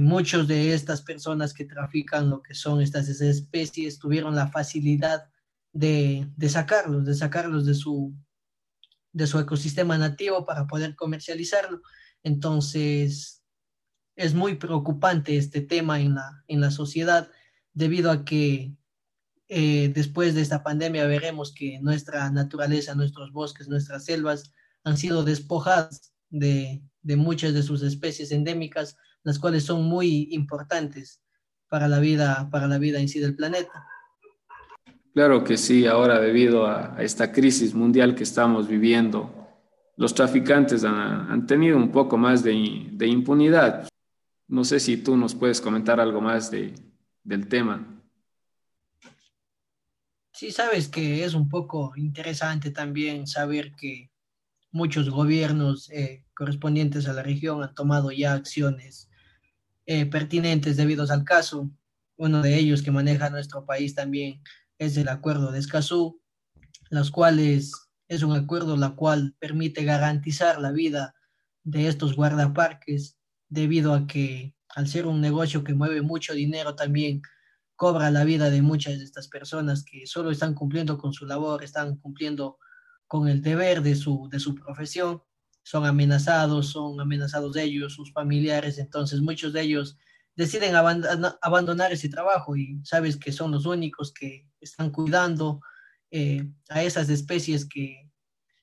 muchos 0.00 0.48
de 0.48 0.72
estas 0.72 1.02
personas 1.02 1.52
que 1.52 1.66
trafican 1.66 2.30
lo 2.30 2.40
que 2.40 2.54
son 2.54 2.80
estas 2.80 3.10
especies 3.10 3.98
tuvieron 3.98 4.34
la 4.34 4.48
facilidad 4.48 5.28
de, 5.74 6.26
de 6.34 6.48
sacarlos, 6.48 7.04
de 7.04 7.14
sacarlos 7.14 7.66
de 7.66 7.74
su, 7.74 8.14
de 9.12 9.26
su 9.26 9.38
ecosistema 9.38 9.98
nativo 9.98 10.44
para 10.46 10.66
poder 10.66 10.96
comercializarlo. 10.96 11.82
Entonces, 12.22 13.42
es 14.16 14.34
muy 14.34 14.56
preocupante 14.56 15.36
este 15.36 15.60
tema 15.60 16.00
en 16.00 16.14
la, 16.14 16.44
en 16.48 16.60
la 16.60 16.70
sociedad 16.70 17.30
debido 17.72 18.10
a 18.10 18.24
que 18.24 18.74
eh, 19.48 19.90
después 19.94 20.34
de 20.34 20.42
esta 20.42 20.62
pandemia 20.62 21.06
veremos 21.06 21.52
que 21.54 21.78
nuestra 21.80 22.30
naturaleza, 22.30 22.94
nuestros 22.94 23.32
bosques, 23.32 23.68
nuestras 23.68 24.04
selvas 24.04 24.52
han 24.84 24.96
sido 24.96 25.24
despojadas 25.24 26.14
de, 26.30 26.82
de 27.02 27.16
muchas 27.16 27.52
de 27.54 27.62
sus 27.62 27.82
especies 27.82 28.32
endémicas, 28.32 28.96
las 29.22 29.38
cuales 29.38 29.64
son 29.64 29.84
muy 29.84 30.28
importantes 30.30 31.22
para 31.68 31.88
la 31.88 32.00
vida, 32.00 32.48
para 32.50 32.66
la 32.68 32.78
vida 32.78 32.98
en 32.98 33.08
sí 33.08 33.18
del 33.18 33.36
planeta. 33.36 33.86
Claro 35.14 35.44
que 35.44 35.58
sí, 35.58 35.86
ahora 35.86 36.18
debido 36.20 36.66
a, 36.66 36.96
esta 37.00 37.32
crisis 37.32 37.74
mundial 37.74 38.14
que 38.14 38.22
estamos 38.22 38.66
viviendo, 38.66 39.30
los 39.96 40.14
traficantes 40.14 40.84
han, 40.84 41.46
tenido 41.46 41.76
un 41.76 41.92
poco 41.92 42.16
más 42.16 42.42
de, 42.42 42.52
impunidad. 43.06 43.88
No 44.48 44.64
sé 44.64 44.80
si 44.80 44.96
tú 44.96 45.16
nos 45.16 45.34
puedes 45.34 45.60
comentar 45.60 46.00
algo 46.00 46.20
más 46.22 46.50
del 46.50 47.48
tema. 47.48 47.86
Sí, 50.32 50.50
sabes 50.50 50.88
que 50.88 51.24
es 51.24 51.34
un 51.34 51.48
poco 51.48 51.92
interesante 51.96 52.70
también 52.70 53.26
saber 53.26 53.72
que 53.76 54.10
muchos 54.70 55.10
gobiernos 55.10 55.90
eh, 55.90 56.24
correspondientes 56.34 57.06
a 57.06 57.12
la 57.12 57.22
región 57.22 57.62
han 57.62 57.74
tomado 57.74 58.10
ya 58.10 58.32
acciones 58.32 59.10
eh, 59.84 60.06
pertinentes 60.06 60.78
debido 60.78 61.04
al 61.12 61.24
caso. 61.24 61.70
Uno 62.16 62.40
de 62.40 62.56
ellos 62.56 62.82
que 62.82 62.90
maneja 62.90 63.28
nuestro 63.28 63.66
país 63.66 63.94
también 63.94 64.42
es 64.84 64.96
el 64.96 65.08
acuerdo 65.08 65.52
de 65.52 65.58
Escazú, 65.58 66.20
los 66.90 67.10
cuales 67.10 67.72
es 68.08 68.22
un 68.22 68.32
acuerdo 68.32 68.76
la 68.76 68.94
cual 68.94 69.34
permite 69.38 69.84
garantizar 69.84 70.60
la 70.60 70.72
vida 70.72 71.14
de 71.64 71.88
estos 71.88 72.14
guardaparques 72.16 73.16
debido 73.48 73.94
a 73.94 74.06
que 74.06 74.54
al 74.68 74.88
ser 74.88 75.06
un 75.06 75.20
negocio 75.20 75.64
que 75.64 75.74
mueve 75.74 76.02
mucho 76.02 76.34
dinero 76.34 76.74
también 76.74 77.22
cobra 77.76 78.10
la 78.10 78.24
vida 78.24 78.50
de 78.50 78.62
muchas 78.62 78.98
de 78.98 79.04
estas 79.04 79.28
personas 79.28 79.84
que 79.84 80.06
solo 80.06 80.30
están 80.30 80.54
cumpliendo 80.54 80.98
con 80.98 81.12
su 81.12 81.26
labor, 81.26 81.64
están 81.64 81.96
cumpliendo 81.96 82.58
con 83.06 83.28
el 83.28 83.42
deber 83.42 83.82
de 83.82 83.94
su, 83.94 84.28
de 84.30 84.40
su 84.40 84.54
profesión, 84.54 85.22
son 85.62 85.84
amenazados, 85.84 86.68
son 86.68 87.00
amenazados 87.00 87.56
ellos, 87.56 87.94
sus 87.94 88.12
familiares, 88.12 88.78
entonces 88.78 89.20
muchos 89.20 89.52
de 89.52 89.62
ellos 89.62 89.96
deciden 90.34 90.74
abandonar 90.74 91.92
ese 91.92 92.08
trabajo 92.08 92.56
y 92.56 92.80
sabes 92.84 93.16
que 93.16 93.32
son 93.32 93.50
los 93.50 93.66
únicos 93.66 94.12
que 94.12 94.48
están 94.62 94.90
cuidando 94.90 95.60
eh, 96.10 96.46
a 96.68 96.82
esas 96.82 97.08
especies 97.08 97.66
que 97.66 98.10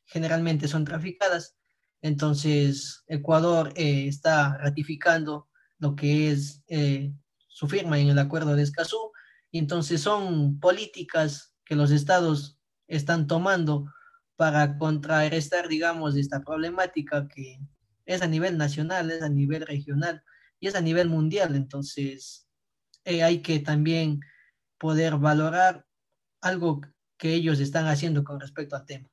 generalmente 0.05 0.67
son 0.67 0.85
traficadas. 0.85 1.55
Entonces, 2.01 3.03
Ecuador 3.07 3.73
eh, 3.75 4.07
está 4.07 4.57
ratificando 4.57 5.49
lo 5.77 5.95
que 5.95 6.31
es 6.31 6.63
eh, 6.67 7.11
su 7.47 7.67
firma 7.67 7.99
en 7.99 8.09
el 8.09 8.19
acuerdo 8.19 8.55
de 8.55 8.63
Escazú. 8.63 9.11
Y 9.51 9.59
entonces 9.59 10.01
son 10.01 10.59
políticas 10.59 11.55
que 11.65 11.75
los 11.75 11.91
estados 11.91 12.59
están 12.87 13.27
tomando 13.27 13.91
para 14.35 14.77
contrarrestar, 14.77 15.67
digamos, 15.67 16.15
esta 16.15 16.41
problemática 16.41 17.27
que 17.27 17.59
es 18.05 18.21
a 18.21 18.27
nivel 18.27 18.57
nacional, 18.57 19.11
es 19.11 19.21
a 19.21 19.29
nivel 19.29 19.65
regional 19.65 20.23
y 20.59 20.67
es 20.67 20.75
a 20.75 20.81
nivel 20.81 21.09
mundial. 21.09 21.55
Entonces, 21.55 22.47
hay 23.05 23.41
que 23.41 23.59
también 23.59 24.21
poder 24.77 25.17
valorar 25.17 25.88
algo 26.41 26.81
que 27.17 27.33
ellos 27.33 27.59
están 27.59 27.87
haciendo 27.87 28.23
con 28.23 28.39
respecto 28.39 28.75
al 28.75 28.85
tema. 28.85 29.09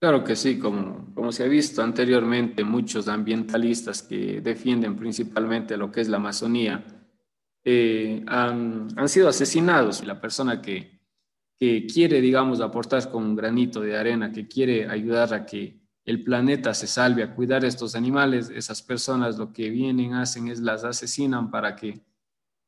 Claro 0.00 0.24
que 0.24 0.36
sí, 0.36 0.58
como, 0.58 1.14
como 1.14 1.32
se 1.32 1.44
ha 1.44 1.48
visto 1.48 1.82
anteriormente, 1.82 2.64
muchos 2.64 3.08
ambientalistas 3.08 4.02
que 4.02 4.40
defienden 4.40 4.94
principalmente 4.94 5.76
lo 5.76 5.90
que 5.90 6.02
es 6.02 6.08
la 6.08 6.18
Amazonía 6.18 6.84
eh, 7.64 8.22
han, 8.26 8.88
han, 8.94 9.08
sido 9.08 9.28
asesinados. 9.28 10.04
La 10.04 10.20
persona 10.20 10.60
que, 10.60 11.00
que 11.58 11.86
quiere, 11.86 12.20
digamos, 12.20 12.60
aportar 12.60 13.10
con 13.10 13.24
un 13.24 13.36
granito 13.36 13.80
de 13.80 13.96
arena, 13.96 14.30
que 14.30 14.46
quiere 14.46 14.86
ayudar 14.88 15.32
a 15.32 15.46
que 15.46 15.80
el 16.04 16.22
planeta 16.22 16.72
se 16.74 16.86
salve 16.86 17.22
a 17.22 17.34
cuidar 17.34 17.64
a 17.64 17.68
estos 17.68 17.96
animales, 17.96 18.50
esas 18.50 18.82
personas 18.82 19.38
lo 19.38 19.52
que 19.52 19.70
vienen, 19.70 20.14
hacen 20.14 20.48
es 20.48 20.60
las 20.60 20.84
asesinan 20.84 21.50
para 21.50 21.74
que, 21.74 22.00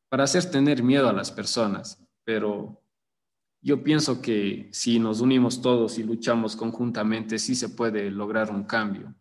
para 0.08 0.24
hacer 0.24 0.50
tener 0.50 0.82
miedo 0.82 1.08
a 1.08 1.12
las 1.12 1.30
personas. 1.30 2.02
Pero 2.24 2.82
yo 3.60 3.82
pienso 3.82 4.20
que 4.22 4.68
si 4.72 4.98
nos 4.98 5.20
unimos 5.20 5.60
todos 5.60 5.98
y 5.98 6.04
luchamos 6.04 6.56
conjuntamente, 6.56 7.38
sí 7.38 7.54
se 7.54 7.68
puede 7.68 8.10
lograr 8.10 8.50
un 8.50 8.64
cambio. 8.64 9.14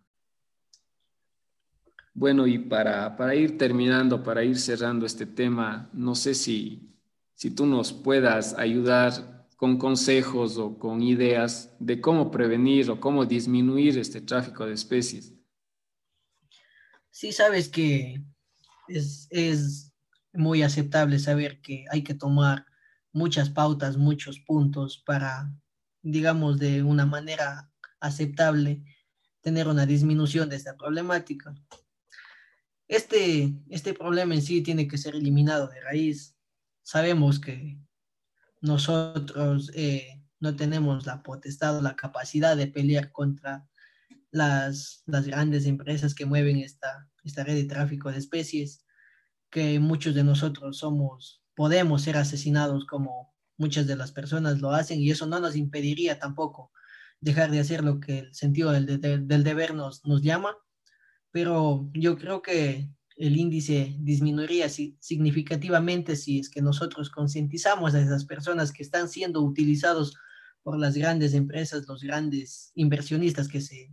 Bueno, 2.13 2.47
y 2.47 2.57
para, 2.57 3.15
para 3.15 3.35
ir 3.35 3.57
terminando, 3.57 4.23
para 4.23 4.43
ir 4.43 4.57
cerrando 4.57 5.05
este 5.05 5.25
tema, 5.25 5.89
no 5.93 6.15
sé 6.15 6.33
si, 6.33 6.95
si 7.35 7.51
tú 7.51 7.65
nos 7.65 7.93
puedas 7.93 8.55
ayudar 8.57 9.47
con 9.55 9.77
consejos 9.77 10.57
o 10.57 10.77
con 10.77 11.01
ideas 11.01 11.75
de 11.79 11.99
cómo 12.01 12.31
prevenir 12.31 12.89
o 12.89 12.99
cómo 12.99 13.25
disminuir 13.25 13.97
este 13.97 14.21
tráfico 14.21 14.65
de 14.65 14.73
especies. 14.73 15.33
Sí, 17.11 17.31
sabes 17.31 17.69
que 17.69 18.21
es, 18.87 19.27
es 19.31 19.86
muy 20.37 20.61
aceptable 20.61 21.19
saber 21.19 21.61
que 21.61 21.85
hay 21.89 22.03
que 22.03 22.13
tomar 22.13 22.65
muchas 23.11 23.49
pautas, 23.49 23.97
muchos 23.97 24.39
puntos 24.39 25.01
para, 25.05 25.51
digamos, 26.01 26.59
de 26.59 26.83
una 26.83 27.05
manera 27.05 27.71
aceptable, 27.99 28.83
tener 29.41 29.67
una 29.67 29.85
disminución 29.85 30.49
de 30.49 30.55
esta 30.55 30.77
problemática. 30.77 31.55
Este, 32.87 33.53
este 33.69 33.93
problema 33.93 34.35
en 34.35 34.41
sí 34.41 34.61
tiene 34.61 34.87
que 34.87 34.97
ser 34.97 35.15
eliminado 35.15 35.67
de 35.67 35.81
raíz. 35.81 36.37
Sabemos 36.83 37.39
que 37.39 37.79
nosotros 38.61 39.71
eh, 39.73 40.23
no 40.39 40.55
tenemos 40.55 41.05
la 41.05 41.23
potestad 41.23 41.77
o 41.77 41.81
la 41.81 41.95
capacidad 41.95 42.55
de 42.55 42.67
pelear 42.67 43.11
contra 43.11 43.67
las, 44.31 45.03
las 45.05 45.25
grandes 45.25 45.65
empresas 45.65 46.13
que 46.13 46.25
mueven 46.25 46.57
esta, 46.57 47.09
esta 47.23 47.43
red 47.43 47.55
de 47.55 47.65
tráfico 47.65 48.11
de 48.11 48.19
especies, 48.19 48.85
que 49.49 49.79
muchos 49.79 50.15
de 50.15 50.23
nosotros 50.23 50.77
somos, 50.77 51.41
podemos 51.55 52.01
ser 52.03 52.17
asesinados 52.17 52.85
como, 52.85 53.33
muchas 53.57 53.87
de 53.87 53.95
las 53.95 54.11
personas 54.11 54.59
lo 54.59 54.71
hacen 54.71 55.01
y 55.01 55.09
eso 55.09 55.25
no 55.25 55.39
nos 55.39 55.55
impediría 55.55 56.19
tampoco 56.19 56.71
dejar 57.19 57.51
de 57.51 57.59
hacer 57.59 57.83
lo 57.83 57.99
que 57.99 58.19
el 58.19 58.35
sentido 58.35 58.71
del, 58.71 59.01
del 59.01 59.43
deber 59.43 59.73
nos, 59.73 60.05
nos 60.05 60.21
llama, 60.21 60.55
pero 61.31 61.89
yo 61.93 62.17
creo 62.17 62.41
que 62.41 62.89
el 63.15 63.35
índice 63.35 63.95
disminuiría 63.99 64.69
significativamente 64.69 66.15
si 66.15 66.39
es 66.39 66.49
que 66.49 66.61
nosotros 66.61 67.09
concientizamos 67.09 67.95
a 67.95 68.01
esas 68.01 68.25
personas 68.25 68.71
que 68.71 68.83
están 68.83 69.09
siendo 69.09 69.41
utilizados 69.41 70.15
por 70.61 70.77
las 70.77 70.95
grandes 70.95 71.33
empresas, 71.33 71.87
los 71.87 72.03
grandes 72.03 72.71
inversionistas 72.75 73.47
que 73.47 73.61
se, 73.61 73.91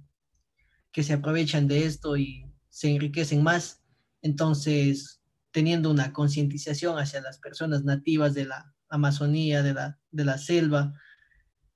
que 0.92 1.02
se 1.02 1.14
aprovechan 1.14 1.66
de 1.66 1.87
esto 1.87 2.18
y 2.18 2.44
se 2.68 2.90
enriquecen 2.90 3.42
más. 3.42 3.82
Entonces, 4.20 5.23
teniendo 5.54 5.88
una 5.88 6.12
concientización 6.12 6.99
hacia 6.99 7.20
las 7.20 7.38
personas 7.38 7.84
nativas 7.84 8.34
de 8.34 8.44
la 8.44 8.75
Amazonía, 8.88 9.62
de 9.62 9.73
la, 9.73 10.00
de 10.11 10.25
la 10.25 10.37
selva, 10.37 10.92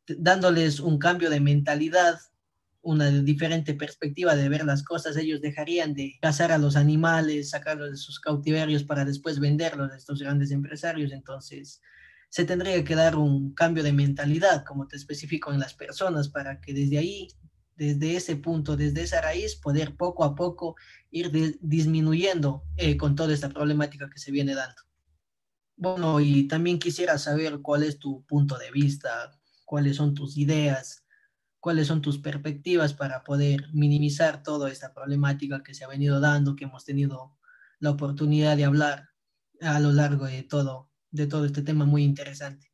dándoles 0.09 0.81
un 0.81 0.99
cambio 0.99 1.31
de 1.31 1.39
mentalidad, 1.39 2.19
una 2.83 3.09
diferente 3.09 3.75
perspectiva 3.75 4.35
de 4.35 4.49
ver 4.49 4.65
las 4.65 4.83
cosas, 4.83 5.17
ellos 5.17 5.41
dejarían 5.41 5.95
de 5.95 6.19
cazar 6.21 6.51
a 6.51 6.59
los 6.59 6.75
animales, 6.75 7.51
sacarlos 7.51 7.93
de 7.93 7.97
sus 7.97 8.19
cautiverios 8.19 8.83
para 8.83 9.05
después 9.05 9.39
venderlos 9.39 9.93
a 9.93 9.97
estos 9.97 10.19
grandes 10.19 10.51
empresarios. 10.51 11.13
Entonces, 11.13 11.81
se 12.31 12.45
tendría 12.45 12.83
que 12.83 12.97
dar 12.97 13.15
un 13.15 13.55
cambio 13.55 13.85
de 13.85 13.93
mentalidad, 13.93 14.65
como 14.65 14.89
te 14.89 14.97
especifico, 14.97 15.53
en 15.53 15.61
las 15.61 15.75
personas 15.75 16.29
para 16.29 16.61
que 16.61 16.75
desde 16.75 16.99
ahí, 16.99 17.29
desde 17.79 18.17
ese 18.17 18.37
punto, 18.37 18.77
desde 18.77 19.03
esa 19.03 19.21
raíz, 19.21 19.55
poder 19.55 19.97
poco 19.97 20.25
a 20.25 20.35
poco 20.35 20.75
ir 21.11 21.31
disminuyendo 21.61 22.65
eh, 22.77 22.97
con 22.97 23.15
toda 23.15 23.33
esta 23.33 23.49
problemática 23.49 24.11
que 24.11 24.19
se 24.19 24.33
viene 24.33 24.55
dando. 24.55 24.83
Bueno, 25.77 26.19
y 26.19 26.49
también 26.49 26.81
quisiera 26.81 27.19
saber 27.19 27.61
cuál 27.63 27.85
es 27.85 28.01
tu 28.01 28.25
punto 28.27 28.59
de 28.59 28.73
vista, 28.73 29.31
cuáles 29.65 29.95
son 29.97 30.13
tus 30.13 30.37
ideas, 30.37 31.05
cuáles 31.61 31.87
son 31.87 32.03
tus 32.03 32.19
perspectivas 32.19 32.95
para 32.95 33.23
poder 33.23 33.73
minimizar 33.73 34.43
toda 34.43 34.73
esta 34.73 34.93
problemática 34.93 35.63
que 35.63 35.75
se 35.75 35.85
ha 35.85 35.89
venido 35.89 36.19
dando, 36.19 36.57
que 36.57 36.65
hemos 36.65 36.85
tenido 36.85 37.37
la 37.79 37.91
oportunidad 37.91 38.57
de 38.57 38.65
hablar 38.65 39.11
a 39.61 39.79
lo 39.79 39.93
largo 39.93 40.27
de 40.27 40.43
todo, 40.43 40.91
de 41.13 41.29
todo 41.29 41.45
este 41.45 41.63
tema 41.63 41.85
muy 41.85 42.03
interesante. 42.03 42.73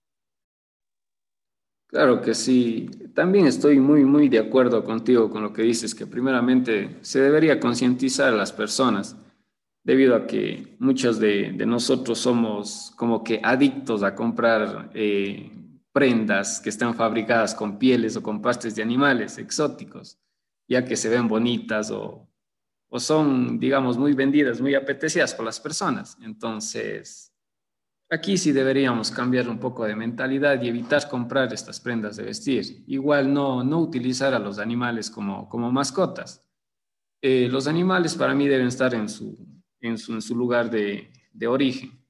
Claro 1.86 2.20
que 2.20 2.34
sí. 2.34 2.90
También 3.14 3.46
estoy 3.46 3.78
muy, 3.78 4.04
muy 4.04 4.28
de 4.28 4.40
acuerdo 4.40 4.84
contigo 4.84 5.30
con 5.30 5.42
lo 5.42 5.52
que 5.52 5.62
dices, 5.62 5.94
que 5.94 6.06
primeramente 6.06 6.96
se 7.02 7.20
debería 7.20 7.60
concientizar 7.60 8.32
a 8.32 8.36
las 8.36 8.52
personas, 8.52 9.16
debido 9.84 10.16
a 10.16 10.26
que 10.26 10.76
muchos 10.80 11.20
de, 11.20 11.52
nosotros 11.52 12.18
somos 12.18 12.92
como 12.96 13.22
que 13.22 13.40
adictos 13.44 14.02
a 14.02 14.14
comprar 14.14 14.90
eh, 14.94 15.52
prendas 15.92 16.60
que 16.60 16.70
están 16.70 16.94
fabricadas 16.94 17.54
con 17.54 17.78
pieles 17.78 18.16
o 18.16 18.22
con 18.22 18.40
pastes 18.42 18.74
de 18.74 18.82
animales 18.82 19.38
exóticos, 19.38 20.18
ya 20.66 20.84
que 20.84 20.96
se 20.96 21.10
ven 21.10 21.28
bonitas 21.28 21.90
o, 21.90 22.26
o 22.88 22.98
son, 22.98 23.60
digamos, 23.60 23.98
muy 23.98 24.14
vendidas, 24.14 24.60
muy 24.60 24.74
apetecidas 24.74 25.34
por 25.34 25.44
las 25.44 25.60
personas. 25.60 26.16
Entonces, 26.22 27.33
aquí 28.14 28.38
sí 28.38 28.52
deberíamos 28.52 29.10
cambiar 29.10 29.48
un 29.48 29.58
poco 29.58 29.84
de 29.84 29.96
mentalidad 29.96 30.62
y 30.62 30.68
evitar 30.68 31.08
comprar 31.08 31.52
estas 31.52 31.80
prendas 31.80 32.16
de 32.16 32.24
vestir. 32.24 32.84
Igual 32.86 33.32
no, 33.32 33.62
no 33.62 33.80
utilizar 33.80 34.32
a 34.32 34.38
los 34.38 34.58
animales 34.58 35.10
como, 35.10 35.48
como 35.48 35.70
mascotas. 35.70 36.42
Eh, 37.20 37.48
los 37.50 37.66
animales 37.66 38.14
para 38.14 38.34
mí 38.34 38.48
deben 38.48 38.68
estar 38.68 38.94
en 38.94 39.08
su, 39.08 39.36
en 39.80 39.98
su, 39.98 40.34
lugar 40.34 40.70
de, 40.70 41.10
de 41.32 41.46
origen 41.46 42.04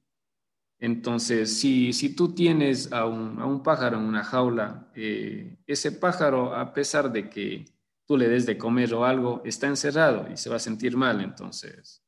entonces, 0.79 1.57
si, 1.57 1.93
si 1.93 2.15
tú 2.15 2.33
tienes 2.33 2.91
a 2.91 3.05
un, 3.05 3.39
a 3.39 3.45
un, 3.45 3.63
pájaro 3.63 3.97
en 3.97 4.03
una 4.03 4.23
jaula, 4.23 4.91
eh, 4.93 5.57
ese 5.65 5.91
pájaro, 5.93 6.53
a 6.53 6.73
pesar 6.73 7.11
de 7.11 7.29
que 7.29 7.65
tú 8.05 8.17
le 8.17 8.27
des 8.27 8.45
de 8.45 8.57
comer 8.57 8.93
o 8.93 9.05
algo, 9.05 9.41
está 9.45 9.67
encerrado 9.67 10.31
y 10.31 10.37
se 10.37 10.49
va 10.49 10.57
a 10.57 10.59
sentir 10.59 10.97
mal. 10.97 11.21
Entonces, 11.21 12.03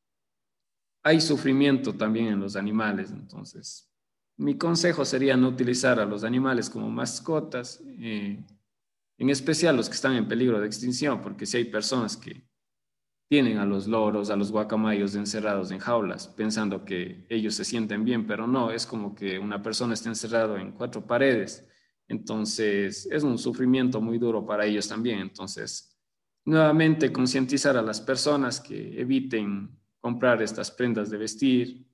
hay 1.02 1.22
sufrimiento 1.22 1.94
también 1.94 2.28
en 2.28 2.40
los 2.40 2.56
animales. 2.56 3.12
Entonces, 3.12 3.87
mi 4.38 4.58
consejo 4.58 5.04
sería 5.04 5.36
no 5.36 5.50
utilizar 5.50 6.00
a 6.00 6.06
los 6.06 6.24
animales 6.24 6.70
como 6.70 6.90
mascotas, 6.90 7.82
eh, 8.00 8.44
en 9.18 9.30
especial 9.30 9.76
los 9.76 9.90
que 9.90 9.96
están 9.96 10.14
en 10.14 10.28
peligro 10.28 10.60
de 10.60 10.68
extinción, 10.68 11.22
porque 11.22 11.46
si 11.46 11.58
hay 11.58 11.66
personas 11.66 12.16
que 12.16 12.48
tienen 13.28 13.58
a 13.58 13.66
los 13.66 13.88
loros, 13.88 14.30
a 14.30 14.36
los 14.36 14.52
guacamayos 14.52 15.16
encerrados 15.16 15.72
en 15.72 15.80
jaulas, 15.80 16.28
pensando 16.28 16.86
que 16.86 17.26
ellos 17.30 17.56
se 17.56 17.66
sienten 17.66 18.06
bien, 18.06 18.26
pero 18.26 18.48
no, 18.48 18.72
es 18.72 18.86
como 18.86 19.16
que 19.16 19.38
una 19.38 19.62
persona 19.62 19.96
está 19.96 20.10
encerrado 20.10 20.58
en 20.58 20.72
cuatro 20.72 21.06
paredes. 21.06 21.68
Entonces, 22.08 23.06
es 23.12 23.24
un 23.24 23.38
sufrimiento 23.38 24.00
muy 24.00 24.18
duro 24.18 24.46
para 24.46 24.66
ellos 24.66 24.88
también. 24.88 25.20
Entonces, 25.20 26.00
nuevamente 26.46 27.12
concientizar 27.12 27.76
a 27.76 27.82
las 27.82 28.00
personas 28.00 28.62
que 28.62 29.02
eviten 29.02 29.78
comprar 30.00 30.42
estas 30.42 30.72
prendas 30.72 31.10
de 31.10 31.18
vestir, 31.18 31.87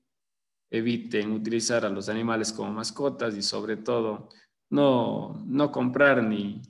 eviten 0.73 1.31
utilizar 1.31 1.85
a 1.85 1.89
los 1.89 2.09
animales 2.09 2.51
como 2.51 2.73
mascotas 2.73 3.37
y 3.37 3.43
sobre 3.43 3.77
todo 3.77 4.29
no, 4.71 5.43
no 5.45 5.71
comprar 5.71 6.23
ni, 6.23 6.63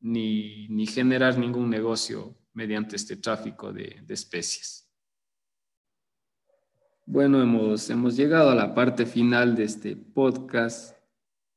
ni, 0.00 0.66
ni 0.68 0.86
generar 0.86 1.36
ningún 1.36 1.68
negocio 1.68 2.34
mediante 2.54 2.96
este 2.96 3.16
tráfico 3.16 3.70
de, 3.70 4.02
especies. 4.08 4.90
Bueno, 7.04 7.42
hemos, 7.42 7.90
hemos 7.90 8.16
llegado 8.16 8.48
a 8.48 8.54
la 8.54 8.74
parte 8.74 9.04
final 9.04 9.54
de 9.54 9.64
este 9.64 9.94
podcast. 9.94 10.96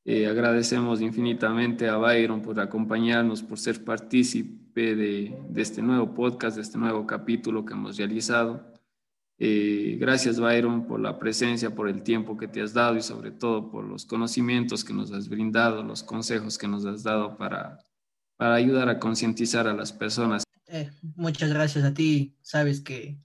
Eh, 0.04 0.28
agradecemos 0.28 1.00
infinitamente 1.00 1.88
a 1.88 1.96
Byron 1.96 2.42
por 2.42 2.60
acompañarnos, 2.60 3.42
por 3.42 3.58
ser 3.58 3.82
partícipe 3.86 4.94
de, 4.94 5.40
este 5.56 5.82
nuevo 5.82 6.14
podcast, 6.14 6.58
de 6.58 6.64
este 6.64 6.78
nuevo 6.78 7.08
capítulo 7.08 7.64
que 7.64 7.74
hemos 7.74 7.96
realizado. 7.96 8.71
Eh, 9.44 9.98
gracias, 10.00 10.40
Byron, 10.40 10.86
por 10.86 11.00
la 11.00 11.18
presencia, 11.18 11.74
por 11.74 11.90
el 11.90 12.04
tiempo 12.04 12.38
que 12.38 12.48
te 12.48 12.62
has 12.62 12.74
dado 12.74 12.96
y 12.96 13.02
sobre 13.02 13.32
todo 13.32 13.72
por 13.72 13.84
los 13.84 14.06
conocimientos 14.06 14.84
que 14.86 14.94
nos 14.94 15.12
has 15.12 15.28
brindado, 15.28 15.82
los 15.82 16.04
consejos 16.04 16.60
que 16.60 16.68
nos 16.68 16.86
has 16.86 17.02
dado 17.02 17.36
para, 17.40 17.80
para 18.38 18.54
ayudar 18.54 18.88
a 18.88 19.00
concientizar 19.00 19.68
a 19.68 19.74
las 19.74 19.92
personas. 19.92 20.44
Eh, 20.68 20.92
muchas 21.16 21.50
gracias 21.50 21.84
a 21.84 21.92
ti. 21.92 22.38
Sabes 22.44 22.82
que 22.82 23.18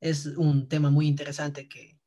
es 0.00 0.24
un 0.24 0.68
tema 0.68 0.88
muy 0.88 1.06
interesante 1.06 1.68
que, 1.68 2.00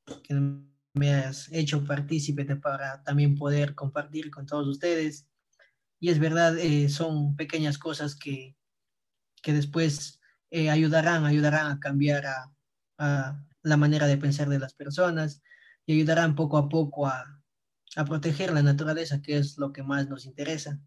me 0.96 1.14
has 1.14 1.52
hecho 1.52 1.86
partícipe 1.86 2.44
para 2.56 3.04
también 3.04 3.36
poder 3.36 3.76
compartir 3.76 4.32
con 4.32 4.48
todos 4.48 4.68
ustedes. 4.68 5.28
Y 6.00 6.10
es 6.10 6.18
verdad, 6.18 6.58
eh, 6.58 6.90
son 6.90 7.36
pequeñas 7.36 7.78
cosas 7.78 8.16
que, 8.16 8.56
que 9.44 9.54
después 9.54 10.17
eh, 10.52 10.70
ayudarán, 10.70 11.26
ayudarán 11.26 11.72
a 11.72 11.80
cambiar 11.80 12.26
la 12.98 13.78
manera 13.78 14.08
de 14.08 14.18
pensar 14.18 14.50
de 14.50 14.60
las 14.60 14.74
personas 14.74 15.42
y 15.86 15.94
ayudarán 15.94 16.36
poco 16.36 16.58
a 16.58 16.70
poco 16.70 17.08
a, 17.08 17.34
proteger 18.06 18.54
la 18.54 18.62
naturaleza, 18.62 19.22
que 19.22 19.38
es 19.38 19.58
lo 19.58 19.74
que 19.74 19.82
más 19.82 20.08
nos 20.08 20.26
interesa. 20.26 20.80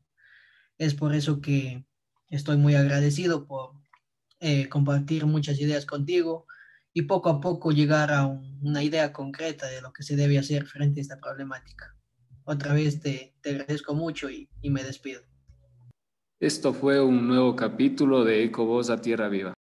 Es 0.78 0.94
por 0.94 1.14
eso 1.14 1.40
que 1.40 1.84
Estoy 2.30 2.56
muy 2.58 2.76
agradecido 2.76 3.44
por 3.44 3.72
eh, 4.38 4.68
compartir 4.68 5.26
muchas 5.26 5.58
ideas 5.60 5.84
contigo 5.84 6.46
y 6.92 7.02
poco 7.02 7.28
a 7.28 7.40
poco 7.40 7.72
llegar 7.72 8.12
a 8.12 8.26
una 8.26 8.84
idea 8.84 9.12
concreta 9.12 9.66
de 9.66 9.82
lo 9.82 9.92
que 9.92 10.04
se 10.04 10.14
debe 10.14 10.38
hacer 10.38 10.64
frente 10.66 11.00
a 11.00 11.02
esta 11.02 11.18
problemática. 11.18 11.96
Otra 12.44 12.72
vez 12.72 13.00
te, 13.00 13.34
agradezco 13.44 13.94
mucho 13.94 14.30
y 14.30 14.48
me 14.62 14.84
despido. 14.84 15.29
Esto 16.40 16.72
fue 16.72 17.02
un 17.02 17.28
nuevo 17.28 17.54
capítulo 17.54 18.24
de 18.24 18.44
Ecovoz 18.44 18.88
a 18.88 19.02
Tierra 19.02 19.28
Viva. 19.28 19.52